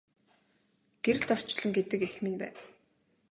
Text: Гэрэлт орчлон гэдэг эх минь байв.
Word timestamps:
Гэрэлт 1.03 1.29
орчлон 1.35 1.69
гэдэг 1.75 2.01
эх 2.07 2.15
минь 2.23 2.39
байв. 2.41 2.57